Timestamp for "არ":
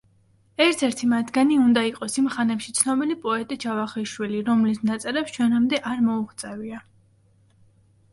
5.91-6.01